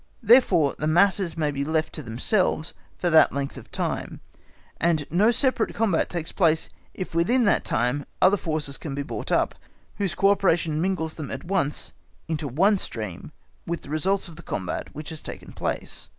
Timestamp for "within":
7.13-7.43